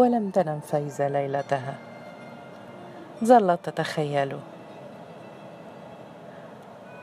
[0.00, 1.74] ولم تنم فايزة ليلتها.
[3.24, 4.38] ظلت تتخيل.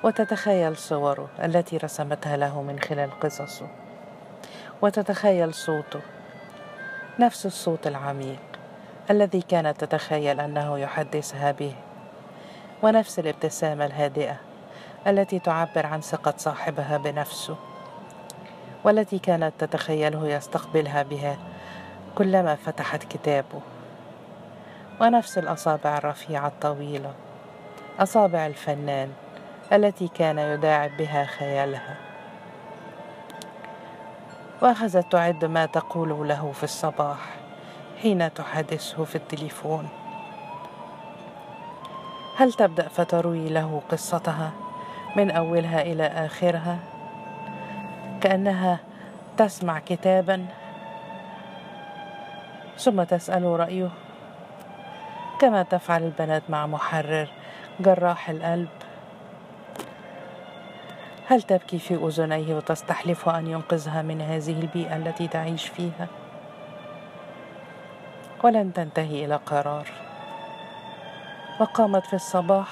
[0.03, 3.67] وتتخيل صوره التي رسمتها له من خلال قصصه.
[4.81, 5.99] وتتخيل صوته
[7.19, 8.39] نفس الصوت العميق
[9.11, 11.75] الذي كانت تتخيل أنه يحدثها به.
[12.83, 14.37] ونفس الابتسامة الهادئة
[15.07, 17.55] التي تعبر عن ثقة صاحبها بنفسه.
[18.83, 21.37] والتي كانت تتخيله يستقبلها بها
[22.17, 23.61] كلما فتحت كتابه
[25.01, 27.13] ونفس الأصابع الرفيعة الطويلة
[27.99, 29.09] أصابع الفنان
[29.73, 31.97] التي كان يداعب بها خيالها.
[34.61, 37.19] وأخذت تعد ما تقول له في الصباح
[38.01, 39.89] حين تحادثه في التليفون.
[42.37, 44.51] هل تبدأ فتروي له قصتها
[45.15, 46.79] من أولها إلى آخرها؟
[48.21, 48.79] كأنها
[49.37, 50.45] تسمع كتابا
[52.77, 53.89] ثم تسأل رأيه.
[55.39, 57.27] كما تفعل البنات مع محرر
[57.79, 58.69] جراح القلب.
[61.27, 66.07] هل تبكي في أذنيه وتستحلف أن ينقذها من هذه البيئة التي تعيش فيها؟
[68.43, 69.87] ولن تنتهي إلى قرار.
[71.59, 72.67] وقامت في الصباح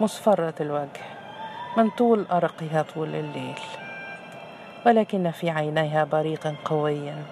[0.00, 1.00] مصفرة الوجه
[1.76, 3.58] من طول أرقها طول الليل
[4.86, 7.22] ولكن في عينيها بريقا قويا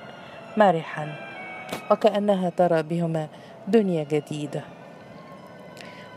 [0.57, 1.26] مرحا
[1.91, 3.29] وكأنها ترى بهما
[3.69, 4.63] دنيا جديدة.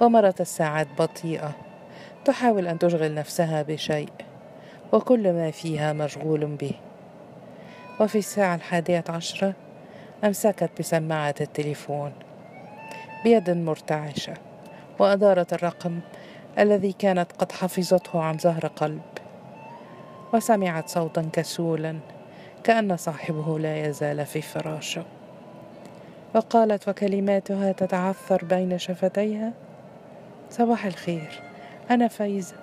[0.01, 1.51] ومرت الساعات بطيئة.
[2.25, 4.09] تحاول أن تشغل نفسها بشيء.
[4.93, 6.71] وكل ما فيها مشغول به.
[7.99, 9.53] وفي الساعة الحادية عشرة
[10.23, 12.11] أمسكت بسماعة التليفون.
[13.23, 14.33] بيد مرتعشة.
[14.99, 15.99] وأدارت الرقم
[16.59, 19.01] الذي كانت قد حفظته عن ظهر قلب.
[20.33, 21.99] وسمعت صوتا كسولا
[22.63, 25.05] كأن صاحبه لا يزال في فراشه.
[26.35, 29.53] وقالت وكلماتها تتعثر بين شفتيها
[30.49, 31.41] صباح الخير
[31.91, 32.55] أنا فايزة.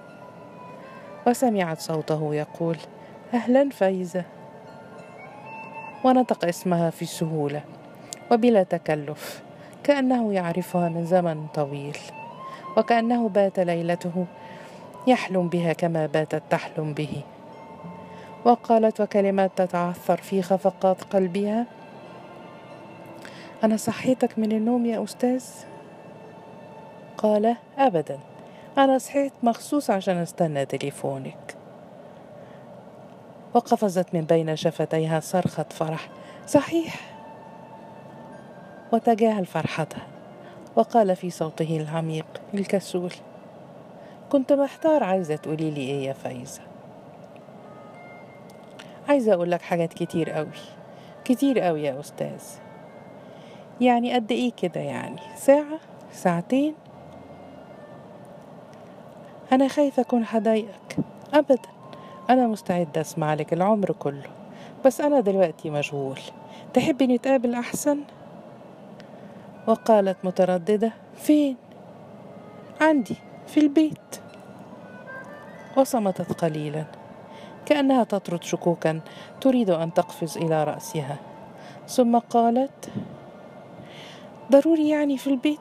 [1.27, 2.77] وسمعت صوته يقول
[3.35, 4.25] أهلا فايزة.
[6.05, 7.63] ونطق اسمها في سهولة
[8.33, 9.43] وبلا تكلف
[9.85, 11.99] كأنه يعرفها من زمن طويل
[12.77, 14.27] وكأنه بات ليلته
[15.07, 17.23] يحلم بها كما باتت تحلم به.
[18.45, 21.67] وقالت وكلمات تتعثر في خفقات قلبها
[23.65, 25.45] أنا صحيتك من النوم يا أستاذ؟
[27.19, 28.19] قال ابدا.
[28.79, 31.57] أنا صحيت مخصوص عشان استنى تليفونك.
[33.55, 36.09] وقفزت من بين شفتيها صرخة فرح.
[36.47, 37.01] صحيح.
[38.93, 40.07] وتجاهل فرحتها.
[40.77, 43.13] وقال في صوته العميق الكسول
[44.31, 46.61] كنت محتار عايزة تقولي لي إيه يا فايزة.
[49.09, 50.49] عايزة أقول لك حاجات كتير قوي
[51.25, 52.43] كتير قوي يا أستاذ.
[53.81, 55.79] يعني قد إيه كده يعني؟ ساعة؟
[56.13, 56.75] ساعتين؟
[59.53, 60.97] أنا خايفة أكون حضايقك
[61.35, 61.59] ابدا.
[62.31, 64.31] أنا مستعدة أسمع لك العمر كله.
[64.85, 66.19] بس أنا دلوقتي مشغول.
[66.75, 68.01] تحبي نتقابل أحسن؟
[69.67, 71.57] وقالت مترددة فين؟
[72.81, 73.17] عندي
[73.47, 74.21] في البيت.
[75.77, 76.85] وصمتت قليلا.
[77.67, 79.01] كأنها تطرد شكوكا
[79.41, 81.17] تريد أن تقفز إلى رأسها.
[81.89, 82.91] ثم قالت
[84.53, 85.61] ضروري يعني في البيت؟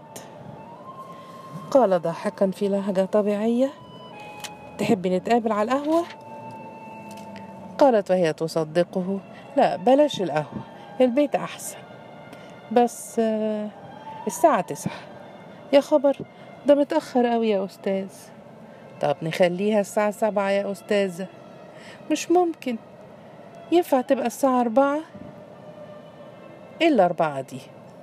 [1.72, 3.70] قال ضاحكا في لهجة طبيعية.
[4.78, 6.04] تحبي نتقابل على القهوة؟
[7.78, 9.20] قالت وهي تصدقه.
[9.58, 10.64] لا بلاش القهوة
[11.02, 11.78] البيت أحسن.
[12.72, 13.70] بس آه،
[14.28, 14.94] الساعة تسعة.
[15.74, 16.18] يا خبر
[16.66, 18.10] ده متأخر أوي يا أستاذ.
[19.02, 21.28] طب نخليها الساعة سبعة يا أستاذة.
[22.12, 22.78] مش ممكن.
[23.72, 25.00] ينفع تبقى الساعة أربعة؟
[26.82, 27.60] إلا أربعة دي.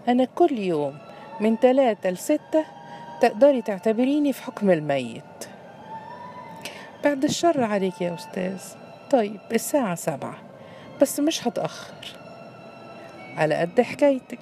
[0.08, 0.98] أنا كل يوم
[1.40, 2.64] من تلاتة لستة
[3.20, 5.22] تقدري تعتبريني في حكم الميت.
[7.04, 8.60] بعد الشر عليك يا أستاذ.
[9.10, 10.34] طيب الساعة سبعة.
[11.00, 12.16] بس مش هتأخر.
[13.36, 14.38] على قد حكايتك.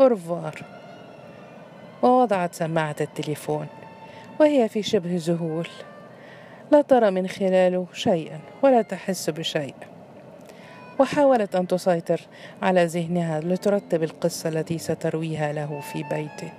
[0.00, 0.62] أورفوار
[2.02, 3.66] ووضعت سماعة التليفون
[4.40, 5.68] وهي في شبه ذهول.
[6.70, 9.74] لا ترى من خلاله شيئا ولا تحس بشيء.
[10.98, 12.20] وحاولت أن تسيطر
[12.62, 16.52] على ذهنها لترتب القصة التي سترويها له في بيته.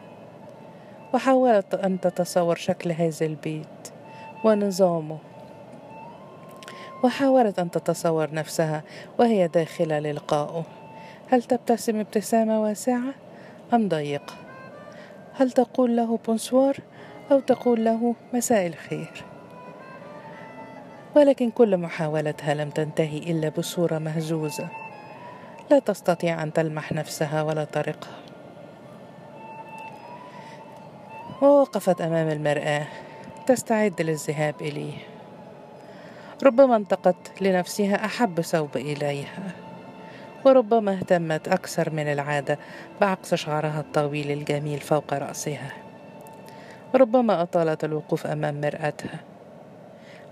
[1.14, 3.88] وحاولت أن تتصور شكل هذا البيت
[4.44, 5.18] ونظامه.
[7.04, 8.84] وحاولت أن تتصور نفسها
[9.20, 10.64] وهي داخله للقائه
[11.30, 13.14] هل تبتسم ابتسامة واسعة
[13.74, 14.34] أم ضيقة؟
[15.34, 16.78] هل تقول له بونسوار
[17.32, 19.37] أو تقول له مساء الخير؟
[21.18, 24.68] ولكن كل محاولتها لم تنتهي إلا بصورة مهزوزه
[25.72, 28.18] لا تستطيع أن تلمح نفسها ولا طريقها.
[31.42, 32.88] ووقفت أمام المرآة.
[33.48, 34.94] تستعد للذهاب إليه.
[36.44, 39.52] ربما انتقت لنفسها أحب ثوب إليها.
[40.46, 42.60] وربما اهتمت أكثر من العادة
[43.02, 45.72] بعقص شعرها الطويل الجميل فوق رأسها.
[46.96, 49.20] ربما أطالت الوقوف أمام مرآتها.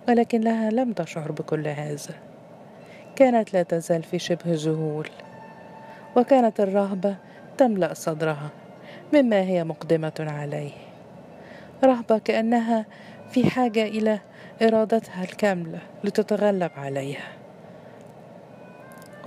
[0.09, 2.15] ولكنها لم تشعر بكل هذا.
[3.15, 5.09] كانت لا تزال في شبه ذهول
[6.15, 7.15] وكانت الرهبة
[7.57, 8.49] تملأ صدرها
[9.13, 10.71] مما هي مقدمة عليه.
[11.83, 12.85] رهبة كأنها
[13.29, 14.19] في حاجة إلى
[14.61, 17.27] إرادتها الكاملة لتتغلب عليها.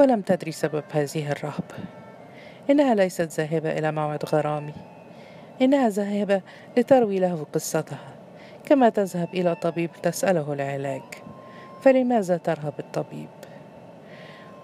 [0.00, 1.74] ولم تدري سبب هذه الرهبة.
[2.70, 4.74] إنها ليست ذاهبة إلى موعد غرامي.
[5.62, 6.40] إنها ذاهبة
[6.76, 8.17] لتروي له قصتها.
[8.68, 11.02] كما تذهب إلى طبيب تسأله العلاج
[11.82, 13.28] فلماذا ترهب الطبيب؟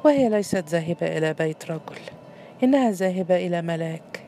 [0.04, 2.00] وهي ليست ذاهبة إلى بيت رجل
[2.62, 4.20] إنها ذاهبة إلى ملاك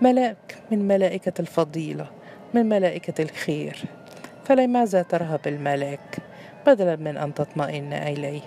[0.00, 2.06] ملاك من ملائكة الفضيلة
[2.54, 3.76] من ملائكة الخير.
[4.44, 6.18] فلماذا ترهب الملاك؟
[6.66, 8.42] بدلا من أن تطمئن إليه.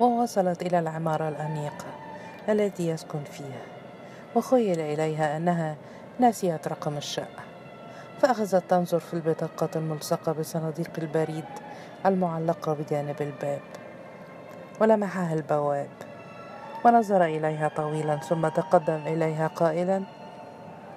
[0.00, 2.09] ووصلت إلى العمارة الأنيقة.
[2.48, 3.62] التي يسكن فيها
[4.34, 5.76] وخيل إليها أنها
[6.18, 7.42] ناسيت رقم الشقة
[8.20, 11.44] فأخذت تنظر في البطاقات الملصقة بصناديق البريد
[12.06, 13.60] المعلقة بجانب الباب
[14.80, 15.88] ولمحها البواب
[16.84, 20.02] ونظر إليها طويلا ثم تقدم إليها قائلا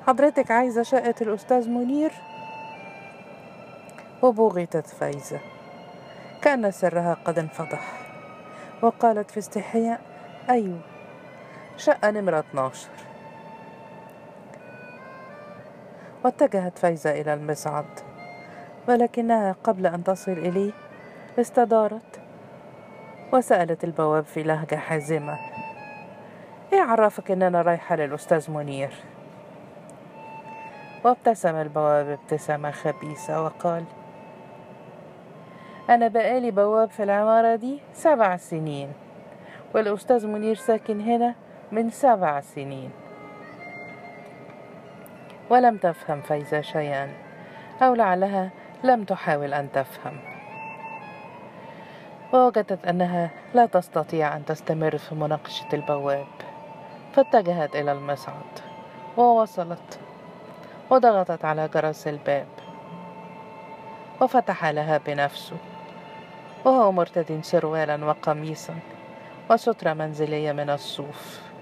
[0.07, 2.11] حضرتك عايزة شقة الأستاذ منير؟
[4.21, 5.39] وبغتت فايزة
[6.41, 8.03] كأن سرها قد انفضح
[8.81, 10.01] وقالت في استحياء
[10.49, 10.92] أيوة
[11.77, 12.87] شقة نمرة 12
[16.25, 17.85] واتجهت فايزة إلى المصعد
[18.87, 20.71] ولكنها قبل أن تصل إليه
[21.39, 22.19] استدارت
[23.33, 25.37] وسألت البواب في لهجة حازمة.
[26.73, 28.89] إيه عرفك إن أنا رايحة للأستاذ منير؟
[31.03, 33.83] وابتسم البواب ابتسامة خبيثة وقال
[35.89, 38.91] أنا بقالي بواب في العمارة دي سبع سنين
[39.75, 41.35] والأستاذ منير ساكن هنا
[41.73, 42.91] من سبع سنين.
[45.49, 47.13] ولم تفهم فايزة شيئا
[47.81, 48.49] أو لعلها
[48.83, 50.19] لم تحاول أن تفهم.
[52.33, 56.27] ووجدت أنها لا تستطيع أن تستمر في مناقشة البواب
[57.13, 58.59] فاتجهت إلى المصعد
[59.17, 59.99] ووصلت
[60.89, 62.47] وضغطت على جرس الباب.
[64.21, 65.57] وفتح لها بنفسه
[66.65, 68.75] وهو مرتد سروالا وقميصا
[69.49, 71.52] وسترة منزلية من الصوف.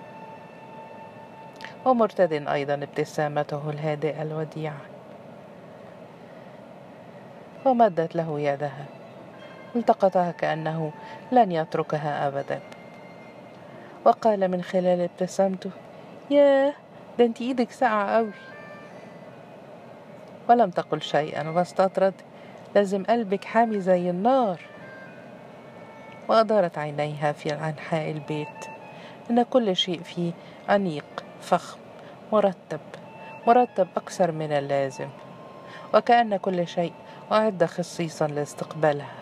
[1.85, 4.81] ومرتد أيضا ابتسامته الهادئة الوديعة.
[7.65, 8.85] ومدت له يدها.
[9.75, 10.91] التقطها كأنه
[11.31, 12.59] لن يتركها أبدا.
[14.05, 15.71] وقال من خلال ابتسامته
[16.29, 16.73] ياه
[17.19, 18.31] ده انت إيدك ساقعة قوي
[20.49, 21.49] ولم تقل شيئا.
[21.49, 22.13] واستطرد.
[22.75, 24.59] لازم قلبك حامي زي النار.
[26.27, 28.65] وأدارت عينيها في أنحاء البيت.
[29.29, 30.31] إن كل شيء فيه
[30.69, 31.77] أنيق فخم
[32.33, 32.79] مرتب
[33.47, 35.09] مرتب أكثر من اللازم.
[35.93, 36.93] وكأن كل شيء
[37.31, 39.15] أعد خصيصا لاستقبالها.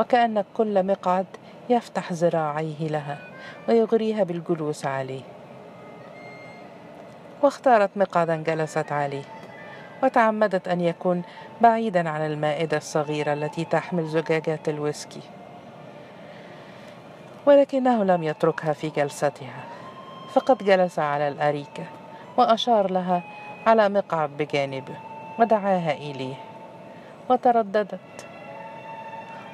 [0.00, 1.26] وكأن كل مقعد
[1.68, 3.18] يفتح ذراعيه لها
[3.68, 5.22] ويغريها بالجلوس عليه.
[7.42, 9.24] واختارت مقعدا جلست عليه.
[10.02, 11.22] وتعمدت أن يكون
[11.60, 15.22] بعيدا عن المائدة الصغيرة التي تحمل زجاجات الويسكي.
[17.46, 19.79] ولكنه لم يتركها في جلستها.
[20.34, 21.84] فقد جلس على الأريكة
[22.36, 23.22] وأشار لها
[23.66, 24.96] على مقعد بجانبه
[25.38, 26.34] ودعاها إليه
[27.30, 28.26] وترددت.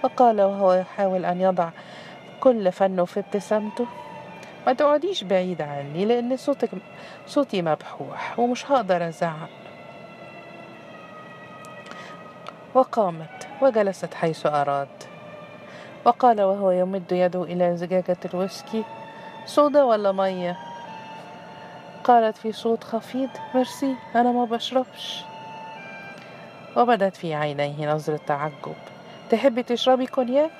[0.04, 1.68] وقال وهو يحاول أن يضع
[2.40, 3.86] كل فنه في ابتسامته
[4.66, 6.70] ما تقعديش بعيد عني لأن صوتك
[7.26, 9.48] صوتي مبحوح ومش هقدر أزعق.
[12.74, 14.88] وقامت وجلست حيث أراد.
[16.04, 18.84] وقال وهو يمد يده إلى زجاجة الويسكي
[19.46, 20.56] صودا ولا مية؟
[22.06, 25.24] قالت في صوت خفيض ميرسي أنا ما بشربش.
[26.76, 28.76] وبدت في عينيه نظرة تعجب.
[29.30, 30.50] تحبي تشربي كونياك؟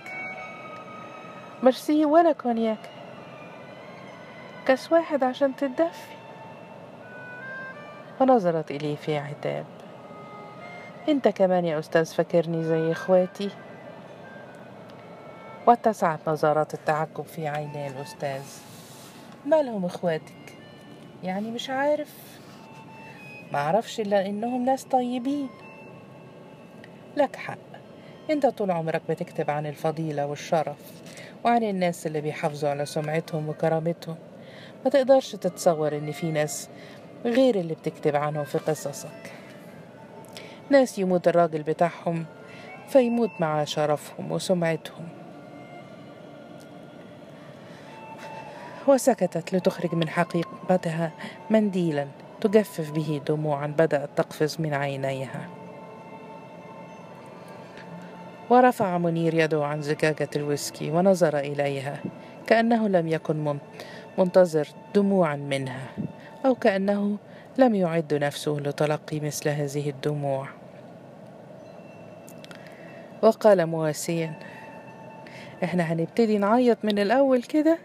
[1.62, 2.91] ميرسي ولا كونياك.
[4.67, 6.17] كاس واحد عشان تتدفي
[8.21, 9.65] ونظرت إليه في عتاب.
[11.09, 13.50] أنت كمان يا أستاذ فاكرني زي إخواتي.
[15.67, 18.43] واتسعت نظرات التعجب في عيني الأستاذ.
[19.45, 20.56] مالهم إخواتك؟
[21.26, 22.38] يعني مش عارف.
[23.52, 25.49] معرفش إلا إنهم ناس طيبين.
[27.16, 27.59] لك حق.
[28.30, 30.76] أنت طول عمرك بتكتب عن الفضيلة والشرف
[31.45, 34.16] وعن الناس اللي بيحافظوا على سمعتهم وكرامتهم.
[34.85, 36.68] ما تقدرش تتصور إن في ناس
[37.25, 39.33] غير اللي بتكتب عنهم في قصصك.
[40.71, 42.25] ناس يموت الراجل بتاعهم
[42.88, 45.09] فيموت مع شرفهم وسمعتهم.
[48.88, 51.12] وسكتت لتخرج من حقيقتها
[51.50, 52.07] منديلا
[52.40, 55.49] تجفف به دموعا بدأت تقفز من عينيها.
[58.50, 62.00] ورفع منير يده عن زجاجة الويسكي ونظر إليها
[62.47, 63.59] كأنه لم يكن
[64.19, 65.88] منتظر دموعا منها
[66.47, 67.16] أو كأنه
[67.59, 70.49] لم يعد نفسه لتلقي مثل هذه الدموع.
[73.23, 74.35] وقال مواسيا
[75.64, 77.78] إحنا هنبتدي نعيط من الأول كده؟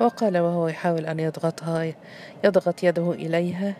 [0.00, 1.92] وقال وهو يحاول أن يضغطها
[2.44, 3.74] يضغط يده إليها.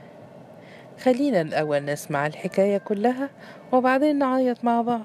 [1.04, 3.30] خلينا الأول نسمع الحكاية كلها
[3.72, 5.02] وبعدين نعيط مع بعض.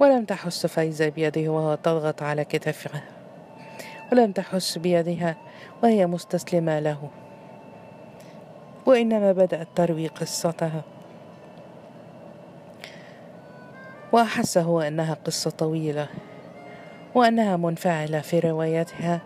[0.00, 3.02] ولم تحس فايزة بيده وهو تضغط على كتفها.
[4.12, 5.36] ولم تحس بيدها
[5.82, 7.10] وهي مستسلمة له.
[8.86, 10.82] وإنما بدأت تروي قصتها.
[14.12, 16.08] وأحس هو أنها قصة طويلة.
[17.14, 19.20] وأنها منفعلة في روايتها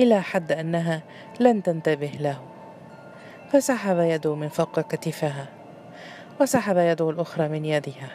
[0.00, 1.02] إلى حد أنها
[1.40, 2.40] لن تنتبه له.
[3.52, 5.46] فسحب يده من فوق كتفها
[6.40, 8.08] وسحب يده الأخرى من يدها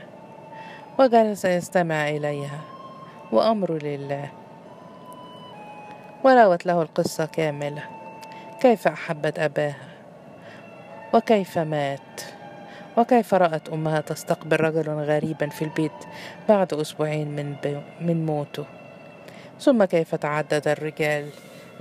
[1.00, 2.62] وجلس يستمع إليها
[3.32, 4.30] وأمر لله.
[6.24, 7.84] وروت له القصة كاملة
[8.60, 9.88] كيف أحبت أباها
[11.14, 12.22] وكيف مات
[12.98, 15.92] وكيف رأت أمها تستقبل رجلا غريبا في البيت
[16.50, 17.56] بعد أسبوعين من,
[18.02, 18.66] من موته.
[19.62, 21.30] ثم كيف تعدد الرجال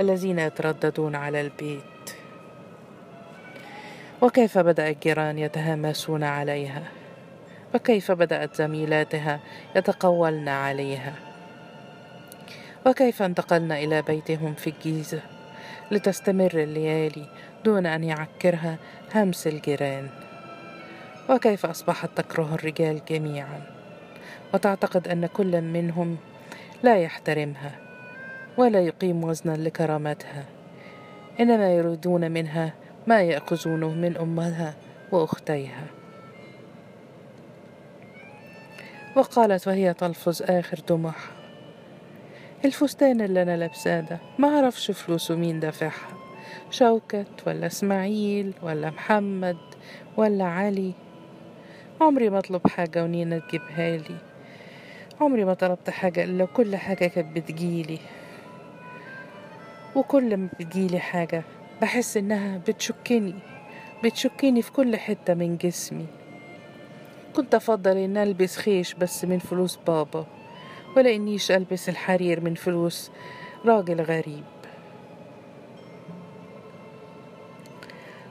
[0.00, 1.82] الذين يترددون على البيت؟
[4.22, 6.82] وكيف بدأ الجيران يتهامسون عليها؟
[7.74, 9.40] وكيف بدأت زميلاتها
[9.76, 11.14] يتقولن عليها؟
[12.86, 15.20] وكيف انتقلن إلى بيتهم في الجيزة
[15.90, 17.26] لتستمر الليالي
[17.64, 18.76] دون أن يعكرها
[19.14, 20.08] همس الجيران؟
[21.30, 23.60] وكيف أصبحت تكره الرجال جميعا؟
[24.54, 26.16] وتعتقد أن كل منهم
[26.82, 27.72] لا يحترمها
[28.56, 30.44] ولا يقيم وزنا لكرامتها.
[31.40, 32.72] إنما يريدون منها
[33.06, 34.74] ما يأخذونه من أمها
[35.12, 35.86] وأختيها.
[39.16, 41.30] وقالت وهي تلفظ آخر دموعها
[42.64, 46.08] الفستان اللي أنا لابساه ده ما أعرفش فلوسه مين دافعها
[46.70, 49.56] شوكت ولا إسماعيل ولا محمد
[50.16, 50.92] ولا علي
[52.00, 54.16] عمري ما أطلب حاجة ونينا تجيبها لي
[55.20, 57.98] عمري ما طلبت حاجة إلا كل حاجة كانت بتجيلي.
[59.94, 61.42] وكل ما بتجيلي حاجة
[61.82, 63.34] بحس إنها بتشكني
[64.04, 66.06] بتشكني في كل حتة من جسمي.
[67.36, 70.26] كنت أفضل إن ألبس خيش بس من فلوس بابا
[70.96, 73.10] ولا إنيش ألبس الحرير من فلوس
[73.64, 74.44] راجل غريب.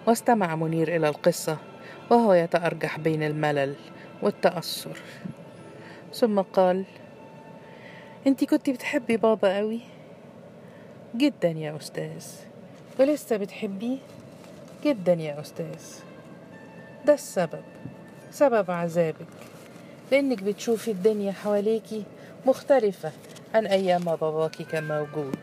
[0.07, 1.57] واستمع منير إلى القصة
[2.11, 3.75] وهو يتأرجح بين الملل
[4.21, 4.97] والتأثر.
[6.13, 6.83] ثم قال
[8.27, 9.79] انتي كنتي بتحبي بابا قوي
[11.15, 12.25] جدا يا أستاذ.
[12.99, 13.97] ولسه بتحبيه؟
[14.85, 15.83] جدا يا أستاذ.
[17.05, 17.63] ده السبب
[18.31, 19.27] سبب عذابك.
[20.11, 22.03] لأنك بتشوفي الدنيا حواليكي
[22.45, 23.11] مختلفة
[23.55, 25.39] عن أيام ما باباكي كان موجود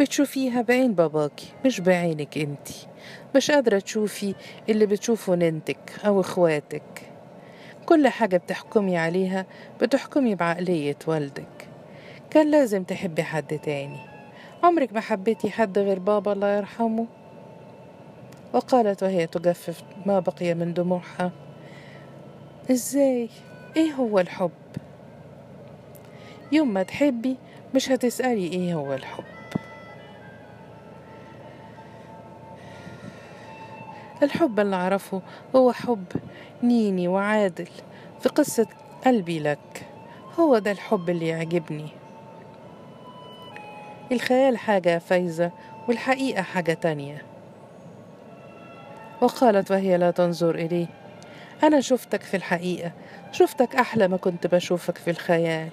[0.00, 2.86] بتشوفيها بعين باباكي مش بعينك انتي
[3.36, 4.34] مش قادرة تشوفي
[4.68, 7.07] اللي بتشوفه ننتك أو إخواتك.
[7.88, 9.46] كل حاجة بتحكمي عليها
[9.82, 11.68] بتحكمي بعقلية والدك.
[12.30, 14.00] كان لازم تحبي حد تاني.
[14.62, 17.06] عمرك ما حبيتي حد غير بابا الله يرحمه.
[18.52, 21.32] وقالت وهي تجفف ما بقي من دموعها.
[22.70, 23.28] إزاي؟
[23.76, 24.50] إيه هو الحب؟
[26.52, 27.36] يوم ما تحبي
[27.74, 29.37] مش هتسألي إيه هو الحب.
[34.22, 35.22] الحب اللي أعرفه
[35.56, 36.04] هو حب
[36.62, 37.68] نيني وعادل
[38.20, 38.66] في قصة
[39.06, 39.86] قلبي لك.
[40.40, 41.88] هو ده الحب اللي يعجبني.
[44.12, 45.50] الخيال حاجة فايزة
[45.88, 47.22] والحقيقة حاجة تانية.
[49.20, 50.86] وقالت وهي لا تنظر إليه
[51.62, 52.92] أنا شفتك في الحقيقة
[53.32, 55.70] شفتك أحلى ما كنت بشوفك في الخيال.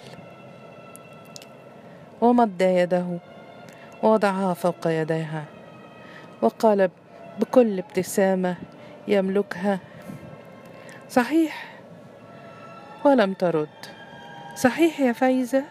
[2.22, 3.06] ومد يده
[4.04, 5.44] ووضعها فوق يديها
[6.42, 6.90] وقال
[7.39, 8.56] بكل ابتسامة
[9.08, 9.80] يملكها.
[11.10, 11.75] صحيح
[13.06, 13.70] ولم ترد.
[14.56, 15.63] صحيح يا فايزة؟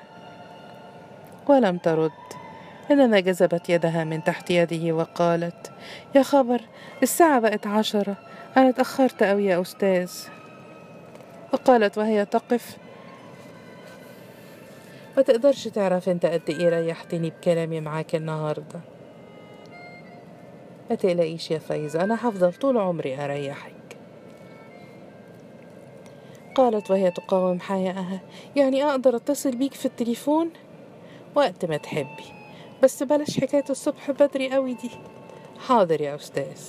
[1.46, 2.10] ولم ترد.
[2.90, 5.72] إنما جذبت يدها من تحت يده وقالت
[6.14, 6.60] يا خبر
[7.02, 8.16] الساعة بقت عشرة.
[8.56, 10.12] أنا اتأخرت أوي يا أستاذ.
[11.52, 12.76] وقالت وهي تقف.
[15.16, 18.80] ما تقدرش تعرف أنت قد إيه ريحتني بكلامي معاك النهاردة.
[20.90, 23.74] ما تقلقيش يا فايزة أنا هفضل طول عمري أريحك.
[26.54, 28.20] قالت وهي تقاوم حياءها
[28.56, 30.50] يعني أقدر أتصل بيك في التليفون؟
[31.34, 32.24] وقت ما تحبي
[32.82, 34.90] بس بلاش حكاية الصبح بدري قوي دي.
[35.68, 36.60] حاضر يا أستاذ.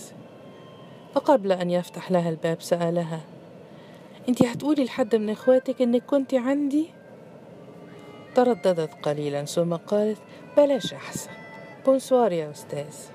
[1.15, 3.21] وقبل أن يفتح لها الباب سألها
[4.29, 6.89] انتي هتقولي لحد من إخواتك إنك كنتي عندي؟
[8.35, 10.17] ترددت قليلا ثم قالت
[10.57, 11.31] بلاش أحسن.
[11.85, 13.14] بونسوار يا أستاذ.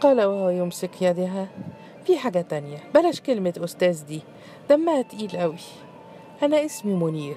[0.00, 1.48] قال وهو يمسك يدها.
[2.06, 2.78] في حاجة تانية.
[2.94, 4.22] بلاش كلمة أستاذ دي.
[4.70, 5.56] دمها تقيل قوي
[6.42, 7.36] أنا اسمي منير.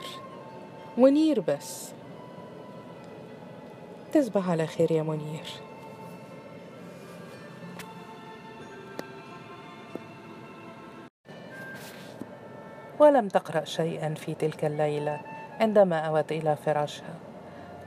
[0.98, 1.94] منير بس.
[4.14, 5.46] تصبح على خير يا منير.
[13.00, 15.22] ولم تقرأ شيئا في تلك الليلة
[15.60, 17.16] عندما أوت إلى فراشها.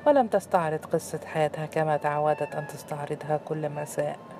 [0.06, 4.36] ولم تستعرض قصة حياتها كما تعودت أن تستعرضها كل مساء.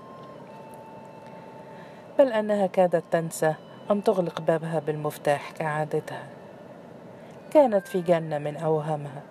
[2.19, 3.55] بل أنها كادت تنسى
[3.91, 6.27] أن تغلق بابها بالمفتاح كعادتها.
[7.53, 9.23] كانت في جنة من أوهامها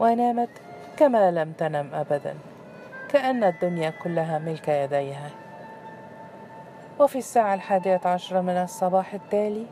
[0.00, 0.50] ونامت
[0.96, 2.34] كما لم تنم أبدا
[3.08, 5.30] كأن الدنيا كلها ملك يديها.
[6.98, 9.66] وفي الساعة الحادية عشرة من الصباح التالي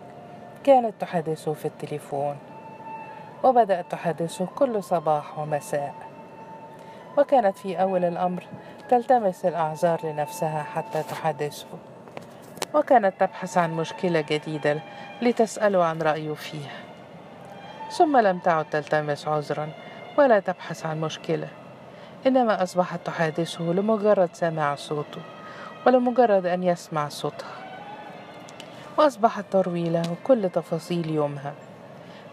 [0.64, 2.36] كانت تحدثه في التليفون
[3.44, 5.94] وبدأت تحدثه كل صباح ومساء.
[7.18, 8.44] وكانت في أول الأمر
[8.88, 11.66] تلتمس الأعذار لنفسها حتى تحدثه.
[12.78, 14.80] وكانت تبحث عن مشكلة جديدة
[15.22, 16.78] لتسأله عن رأيه فيها
[17.90, 19.68] ثم لم تعد تلتمس عذرا
[20.18, 21.48] ولا تبحث عن مشكلة
[22.26, 25.22] إنما أصبحت تحادثه لمجرد سماع صوته
[25.86, 27.58] ولمجرد أن يسمع صوتها.
[28.98, 31.54] وأصبحت تروي له كل تفاصيل يومها.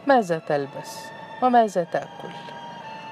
[0.07, 0.99] ماذا تلبس؟
[1.41, 2.33] وماذا تأكل؟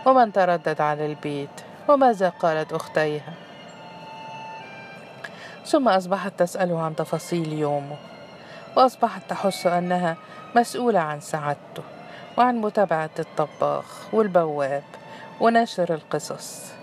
[0.06, 3.34] ومن تردد على البيت؟ وماذا قالت أختيها؟
[5.66, 7.98] ثم أصبحت تسأله عن تفاصيل يومه
[8.78, 10.18] وأصبحت تحس أنها
[10.56, 11.84] مسؤولة عن سعادته
[12.38, 14.84] وعن متابعة الطباخ والبواب
[15.42, 16.74] ونشر القصص.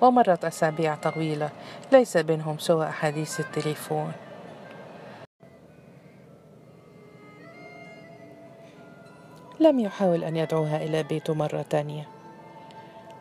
[0.00, 1.50] ومرت أسابيع طويلة
[1.92, 4.12] ليس بينهم سوى أحاديث التليفون.
[9.60, 12.08] لم يحاول أن يدعوها إلى بيته مرة تانية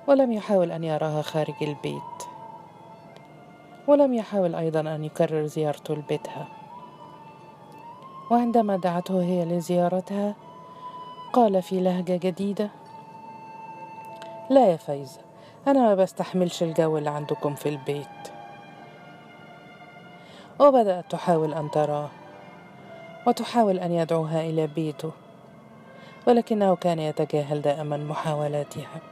[0.08, 2.29] ولم يحاول أن يراها خارج البيت.
[3.90, 6.48] ولم يحاول أيضا أن يكرر زيارته لبيتها.
[8.32, 10.36] وعندما دعته هي لزيارتها
[11.34, 12.70] قال في لهجة جديدة
[14.50, 15.22] لا يا فايزة
[15.68, 18.08] أنا ما بستحملش الجو اللي عندكم في البيت.
[20.60, 22.10] وبدأت تحاول أن تراه
[23.28, 25.12] وتحاول أن يدعوها إلى بيته
[26.28, 29.09] ولكنه كان يتجاهل دائما محاولاتها.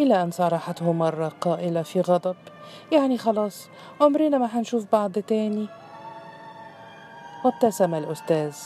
[0.00, 2.36] إلى أن صارحته مرة قائلة في غضب.
[2.92, 3.68] يعني خلاص
[4.00, 5.66] عمرنا ما هنشوف بعض تاني.
[7.44, 8.56] وابتسم الأستاذ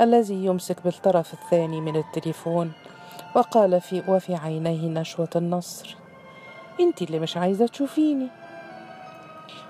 [0.00, 2.72] الذي يمسك بالطرف الثاني من التليفون
[3.36, 5.96] وقال في وفي عينيه نشوة النصر.
[6.80, 8.28] أنت اللي مش عايزة تشوفيني.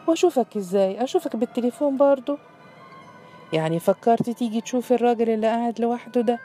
[0.06, 2.38] وأشوفك إزاي؟ أشوفك بالتليفون برضو.
[3.52, 6.38] يعني فكرتي تيجي تشوفي الراجل اللي قاعد لوحده ده؟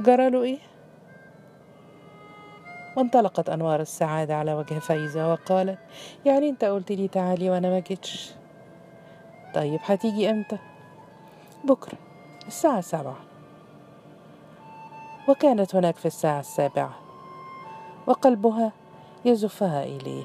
[0.00, 0.58] جراله إيه؟
[2.96, 5.78] وانطلقت أنوار السعادة على وجه فايزة وقالت
[6.24, 8.30] يعني انت قلت لي تعالي وأنا ما جيتش.
[9.54, 10.58] طيب هتيجي إمتى?
[11.64, 11.98] بكرة
[12.46, 13.16] الساعة سبعة
[15.28, 16.94] وكانت هناك في الساعة السابعة.
[18.06, 18.72] وقلبها
[19.24, 20.24] يزفها إليه.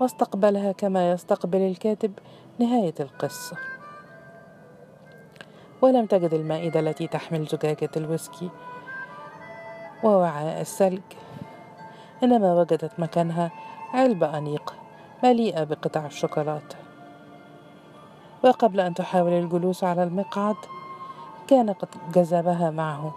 [0.00, 2.12] واستقبلها كما يستقبل الكاتب
[2.58, 3.56] نهاية القصة.
[5.82, 8.50] ولم تجد المائدة التي تحمل زجاجة الويسكي.
[10.04, 11.02] ووعاء الثلج.
[12.22, 13.50] إنما وجدت مكانها
[13.94, 14.72] علبة أنيقة
[15.24, 16.76] مليئة بقطع الشوكولاتة.
[18.44, 20.56] وقبل أن تحاول الجلوس على المقعد
[21.46, 23.14] كان قد جذبها معه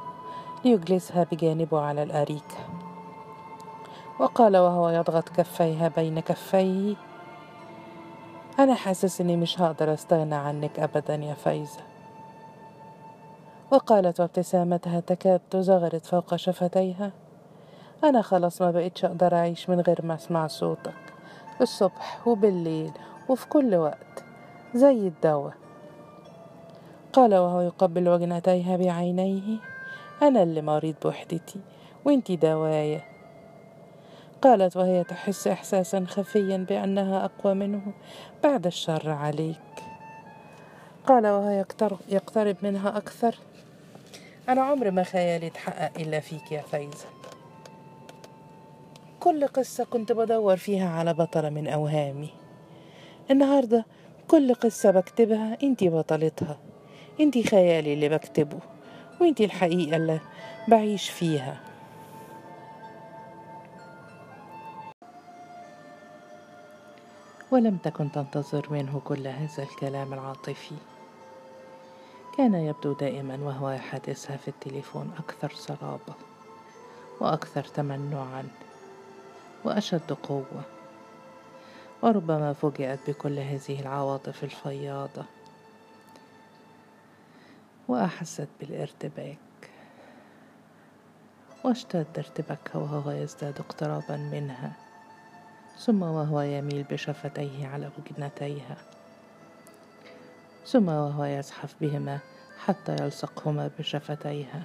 [0.66, 2.58] ليجلسها بجانبه على الأريكة
[4.20, 6.96] وقال وهو يضغط كفيها بين كفيه
[8.60, 11.82] أنا حاسس إني مش هقدر أستغنى عنك أبدا يا فايزة.
[13.72, 17.12] وقالت وابتسامتها تكاد تزغرد فوق شفتيها.
[18.04, 20.94] أنا خلاص ما بقيتش أقدر أعيش من غير ما أسمع صوتك.
[21.62, 22.92] الصبح وبالليل
[23.30, 24.24] وفي كل وقت
[24.76, 25.54] زي الدواء.
[27.14, 29.58] قال وهو يقبل وجنتيها بعينيه
[30.22, 31.60] أنا اللي مريض بوحدتي
[32.06, 33.06] وإنتي دواية.
[34.42, 37.94] قالت وهي تحس إحساسا خفيا بأنها أقوى منه
[38.44, 39.58] بعد الشر عليك.
[41.08, 41.64] قال وهو
[42.10, 43.36] يقترب منها أكثر.
[44.50, 47.06] أنا عمري ما خيالي تحقق إلا فيك يا فايزة
[49.20, 52.30] كل قصة كنت بدور فيها على بطلة من أوهامي.
[53.32, 53.86] النهاردة
[54.28, 56.58] كل قصة بكتبها إنتي بطلتها.
[57.20, 58.60] إنتي خيالي اللي بكتبه
[59.22, 60.20] وإنتي الحقيقة اللي
[60.68, 61.60] بعيش فيها.
[67.52, 70.76] ولم تكن تنتظر منه كل هذا الكلام العاطفي.
[72.38, 76.14] كان يبدو دائما وهو يحادثها في التليفون أكثر صلابة
[77.20, 78.48] وأكثر تمنعا
[79.64, 80.62] وأشد قوة
[82.02, 85.26] وربما فوجئت بكل هذه العواطف الفياضة
[87.88, 89.38] وأحست بالارتباك
[91.64, 94.72] واشتد ارتباكها وهو يزداد اقترابا منها
[95.78, 98.78] ثم وهو يميل بشفتيه على وجنتيها
[100.68, 102.20] ثم وهو يزحف بهما
[102.66, 104.64] حتى يلصقهما بشفتيها.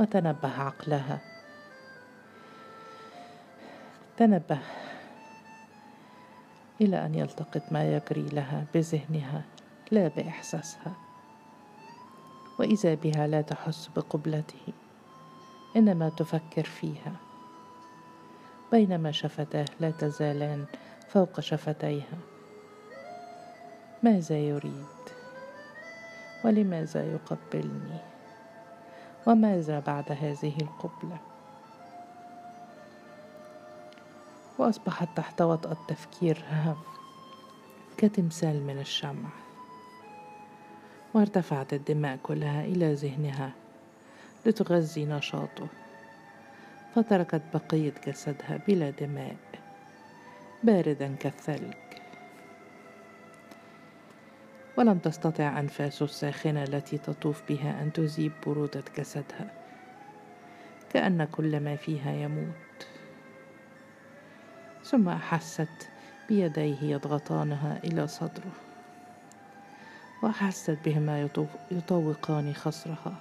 [0.00, 1.18] وتنبه عقلها.
[4.16, 4.58] تنبه
[6.80, 9.42] إلى أن يلتقط ما يجري لها بذهنها
[9.90, 10.92] لا بإحساسها.
[12.58, 14.72] واذا بها لا تحس بقبلته
[15.76, 17.12] إنما تفكر فيها.
[18.72, 20.66] بينما شفتاه لا تزالان
[21.08, 22.37] فوق شفتيها.
[24.02, 24.98] ماذا يريد؟
[26.44, 27.98] ولماذا يقبلني؟
[29.26, 31.18] وماذا بعد هذه القبلة؟
[34.58, 36.76] وأصبحت تحت وطأة تفكيرها
[37.96, 39.28] كتمثال من الشمع
[41.14, 43.52] وارتفعت الدماء كلها إلى ذهنها
[44.46, 45.66] لتغذي نشاطه
[46.94, 49.36] فتركت بقية جسدها بلا دماء
[50.62, 51.87] باردا كالثلج.
[54.78, 59.50] ولم تستطع أنفاسه الساخنة التي تطوف بها أن تذيب برودة جسدها.
[60.92, 62.86] كأن كل ما فيها يموت.
[64.84, 65.90] ثم أحست
[66.28, 68.52] بيديه يضغطانها إلى صدره.
[70.22, 71.28] وأحست بهما
[71.70, 73.14] يطوقان خصرها.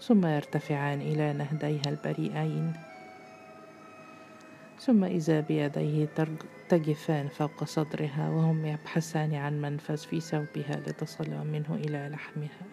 [0.00, 2.72] ثم يرتفعان إلى نهديها البريئين.
[4.80, 6.08] ثم إذا بيديه
[6.68, 12.66] تجفان فوق صدرها وهم يبحثان عن منفذ في ثوبها لتصل منه إلى لحمها.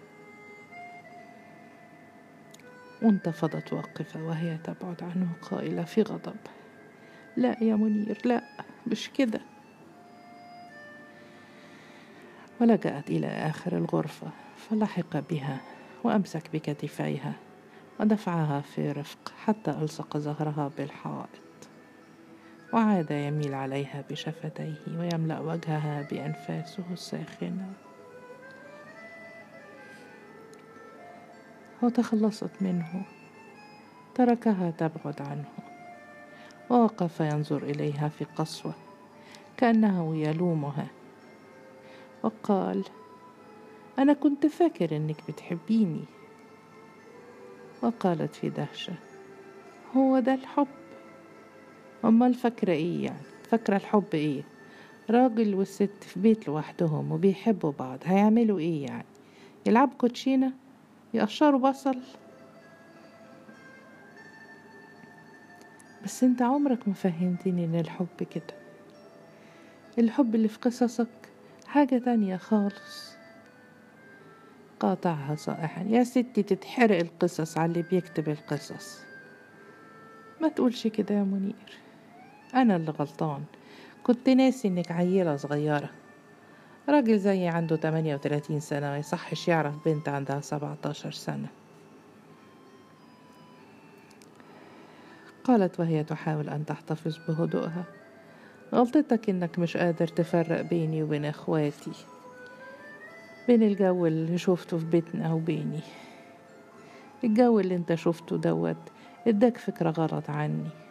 [3.01, 6.35] وانتفضت واقفة وهي تبعد عنه قائلة في غضب.
[7.37, 8.43] لا يا منير لا
[8.87, 9.41] مش كده.
[12.61, 15.61] ولجأت إلى آخر الغرفة فلحق بها
[16.03, 17.33] وأمسك بكتفيها
[17.99, 21.44] ودفعها في رفق حتى ألصق ظهرها بالحائط.
[22.75, 27.73] وعاد يميل عليها بشفتيه ويملأ وجهها بأنفاسه الساخنة.
[31.83, 33.05] وتخلصت منه.
[34.15, 35.49] تركها تبعد عنه.
[36.69, 38.73] ووقف ينظر إليها في قسوة
[39.57, 40.87] كأنه يلومها.
[42.23, 42.83] وقال
[43.99, 46.05] أنا كنت فاكر إنك بتحبيني.
[47.83, 48.93] وقالت في دهشة
[49.97, 50.84] هو ده الحب.
[52.05, 53.17] أمال فاكرة إيه يعني؟
[53.49, 54.43] فاكرة الحب إيه؟
[55.09, 59.05] راجل والست في بيت لوحدهم وبيحبوا بعض هيعملوا إيه يعني؟
[59.65, 60.51] يلعبوا كوتشينة؟
[61.13, 61.97] يقشروا بصل؟
[66.03, 68.55] بس أنت عمرك ما فهمتني إن الحب كده.
[69.99, 71.07] الحب اللي في قصصك
[71.67, 73.15] حاجة تانية خالص.
[74.79, 75.83] قاطعها صائحا.
[75.83, 78.99] يا ستي تتحرق القصص على اللي بيكتب القصص.
[80.41, 81.84] ما تقولش كده يا منير.
[82.55, 83.43] أنا اللي غلطان.
[84.03, 85.89] كنت ناسي إنك عيلة صغيرة.
[86.89, 91.47] راجل زيي عنده 38 سنة ما يصحش يعرف بنت عندها 17 سنة.
[95.43, 97.83] قالت وهي تحاول أن تحتفظ بهدوءها.
[98.73, 101.91] غلطتك إنك مش قادر تفرق بيني وبين إخواتي.
[103.47, 105.79] بين الجو اللي شفته في بيتنا وبيني.
[107.23, 108.91] الجو اللي أنت شفته دوت
[109.27, 110.84] اداك فكرة غلط عني.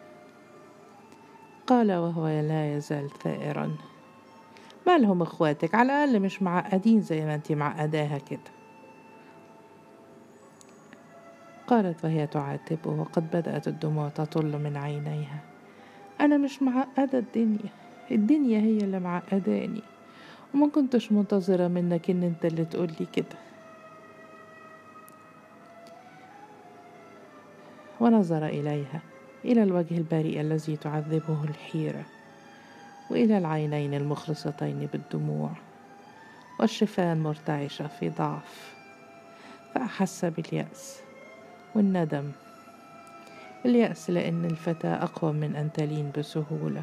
[1.66, 3.77] قال وهو لا يزال ثائرا.
[4.87, 8.55] مالهم إخواتك؟ على الأقل مش معقدين زي ما انت معقداها كده
[11.66, 15.38] قالت وهي تعاتبه وقد بدأت الدموع تطل من عينيها.
[16.20, 17.70] أنا مش معقدة الدنيا.
[18.11, 19.83] الدنيا هي اللي معقداني.
[20.55, 23.37] وما كنتش منتظرة منك إن أنت اللي تقولي كده.
[28.00, 29.13] ونظر إليها.
[29.44, 32.04] إلى الوجه البريء الذي تعذبه الحيرة
[33.11, 35.50] وإلى العينين المخلصتين بالدموع
[36.61, 38.74] والشفاه مرتعشة في ضعف
[39.74, 41.00] فأحس باليأس
[41.74, 42.33] والندم.
[43.66, 46.83] اليأس لأن الفتاة أقوى من أن تلين بسهولة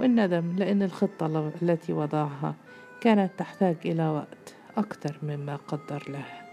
[0.00, 2.54] والندم لأن الخطة التي وضعها
[3.00, 6.49] كانت تحتاج إلى وقت أكثر مما قدر لها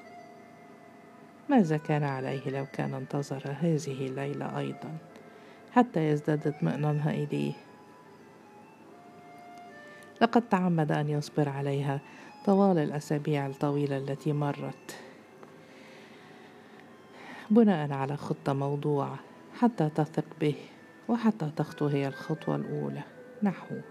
[1.49, 4.97] ماذا كان عليه لو كان انتظر هذه الليلة أيضا
[5.71, 7.53] حتى يزداد اطمئنانها إليه.
[10.21, 11.99] لقد تعمد أن يصبر عليها
[12.45, 14.95] طوال الأسابيع الطويلة التي مرت.
[17.49, 19.19] بناء على خطة موضوعة
[19.59, 20.55] حتى تثق به
[21.07, 23.01] وحتى تخطو هي الخطوة الأولى
[23.43, 23.81] نحوه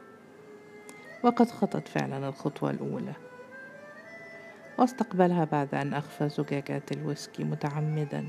[1.22, 3.12] وقد خطت فعلا الخطوة الأولى.
[4.78, 8.28] واستقبلها بعد أن أخفى زجاجات الويسكي متعمدا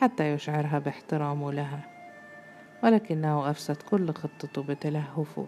[0.00, 1.80] حتى يشعرها باحترامه لها
[2.82, 5.46] ولكنه أفسد كل خطته بتلهفه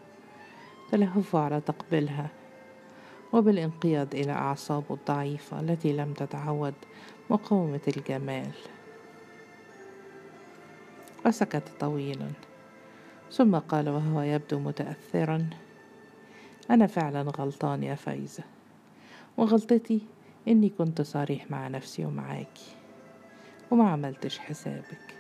[0.93, 2.29] تلهفه على تقبلها
[3.33, 6.75] وبالانقياد إلى أعصابه الضعيفة التي لم تتعود
[7.31, 8.51] مقاومة الجمال.
[11.27, 12.29] وسكت طويلا
[13.33, 15.51] ثم قال وهو يبدو متأثرا
[16.71, 18.45] أنا فعلا غلطان يا فايزة
[19.37, 20.01] وغلطتي
[20.49, 22.77] إني كنت صريح مع نفسي ومعاكي
[23.71, 25.15] وما عملتش حسابك.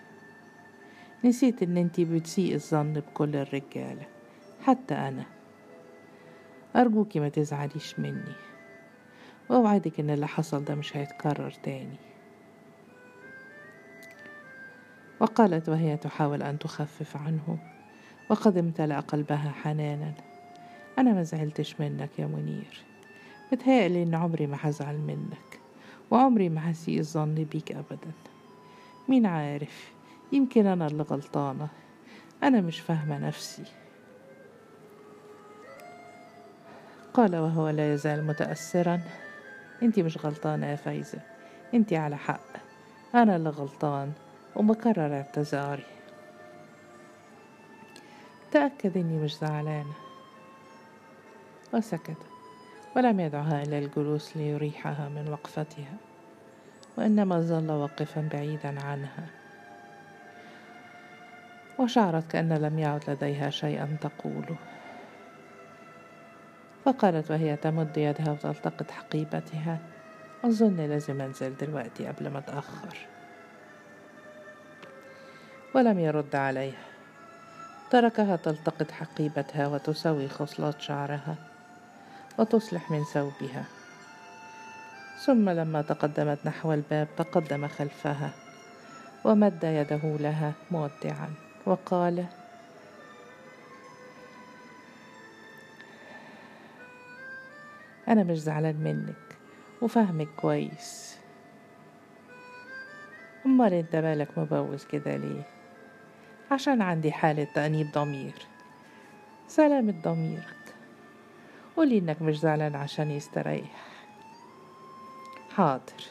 [1.25, 4.07] نسيت إن انتي بتسيء الظن بكل الرجالة
[4.63, 5.25] حتى أنا.
[6.77, 8.35] أرجوكي ما تزعليش مني.
[9.51, 11.97] وأوعدك إن اللي حصل ده مش هيتكرر تاني.
[15.21, 17.59] وقالت وهي تحاول أن تخفف عنه
[18.31, 20.15] وقد امتلأ قلبها حنانا.
[20.99, 22.94] أنا ما زعلتش منك يا منير.
[23.55, 25.61] بتهيألي إن عمري ما هزعل منك
[26.11, 28.13] وعمري ما هسيء الظن بيك أبدا.
[29.09, 29.93] مين عارف
[30.33, 31.69] يمكن أنا اللي غلطانة.
[32.43, 33.65] أنا مش فاهمة نفسي.
[37.15, 39.01] قال وهو لا يزال متأثرا.
[39.83, 41.21] انتي مش غلطانة يا فايزة.
[41.75, 42.47] انتي على حق.
[43.15, 44.13] أنا اللي غلطان
[44.57, 45.87] وبكرر اعتذاري.
[48.53, 49.95] تأكد إني مش زعلانة.
[51.75, 52.34] وسكت
[52.97, 55.95] ولم يدعها إلى الجلوس ليريحها من وقفتها
[56.97, 59.27] وإنما ظل واقفا بعيدا عنها.
[61.79, 64.57] وشعرت كأن لم يعد لديها شيئا تقوله.
[66.85, 69.79] فقالت وهي تمد يدها وتلتقط حقيبتها
[70.45, 72.99] أظن لازم أنزل دلوقتي قبل ما أتأخر
[75.75, 76.85] ولم يرد عليها.
[77.91, 81.54] تركها تلتقط حقيبتها وتسوي خصلات شعرها.
[82.39, 83.65] وتصلح من ثوبها.
[85.27, 88.31] ثم لما تقدمت نحو الباب تقدم خلفها
[89.25, 91.35] ومد يده لها مودعا
[91.67, 92.27] وقال
[98.09, 99.37] أنا مش زعلان منك
[99.83, 101.19] وفاهمك كويس.
[103.47, 105.43] أمال أنت مالك مبوز كده ليه؟
[106.51, 108.35] عشان عندي حالة تأنيب ضمير.
[109.49, 110.64] سلامة ضميرك
[111.77, 113.85] قولي إنك مش زعلان عشان يستريح.
[115.57, 116.05] حاضر.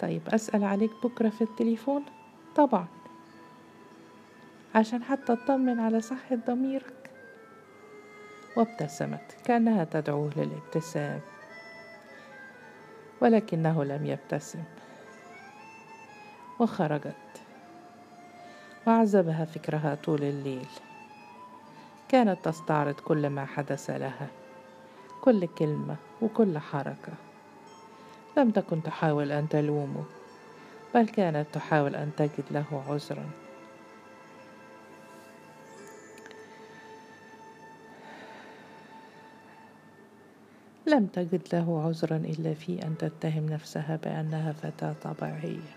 [0.00, 2.02] طيب أسأل عليك بكرة في التليفون؟
[2.56, 2.86] طبعا.
[4.74, 7.10] عشان حتى أطمن على صحة ضميرك.
[8.56, 11.20] وابتسمت كأنها تدعوه للابتسام.
[13.20, 14.62] ولكنه لم يبتسم.
[16.58, 17.14] وخرجت.
[18.86, 20.68] وعذبها فكرها طول الليل.
[22.08, 24.41] كانت تستعرض كل ما حدث لها.
[25.22, 27.12] كل كلمة وكل حركة.
[28.36, 30.04] لم تكن تحاول أن تلومه
[30.94, 33.30] بل كانت تحاول أن تجد له عذرا.
[40.86, 45.76] لم تجد له عذرا إلا في أن تتهم نفسها بأنها فتاة طبيعية.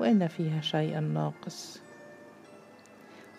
[0.00, 1.80] وإن فيها شيئا ناقص.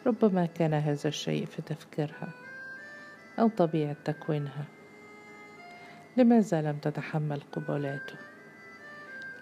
[0.08, 2.41] ربما كان هذا الشيء في تفكيرها.
[3.40, 4.66] أو طبيعة تكوينها.
[6.18, 8.16] لماذا لم تتحمل قبلاته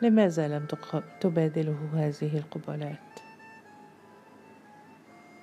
[0.02, 0.68] لماذا لم
[1.22, 3.20] تبادله هذه القبلات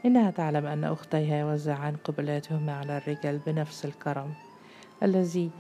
[0.05, 4.35] إنها تعلم أن أختيها يوزعان قبلاتهما على الرجال بنفس الكرم
[5.03, 5.51] الذي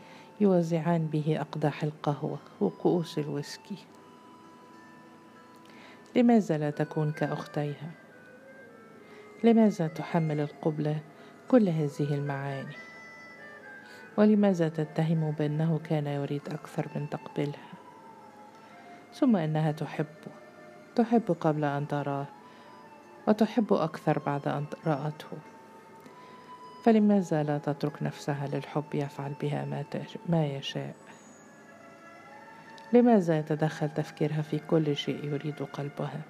[0.40, 3.78] يوزعان به أقداح القهوة وكؤوس الويسكي.
[6.16, 7.90] لماذا لا تكون كأختيها.
[9.44, 11.00] لماذا تحمل القبلة
[11.50, 12.76] كل هذه المعاني.
[14.16, 17.72] ولماذا تتهم بأنه كان يريد أكثر من تقبلها
[19.14, 20.32] ثم إنها تحبه
[20.96, 22.26] تحب قبل أن تراه
[23.28, 25.38] وتحب أكثر بعد أن رأته.
[26.84, 29.84] فلماذا لا تترك نفسها للحب يفعل بها ما,
[30.28, 30.94] ما يشاء؟
[32.92, 36.20] لماذا يتدخل تفكيرها في كل شيء يريد قلبها؟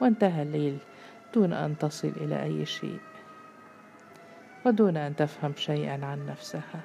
[0.00, 0.78] وانتهى الليل
[1.34, 3.00] دون أن تصل إلى أي شيء
[4.66, 6.80] ودون أن تفهم شيئا عن نفسها.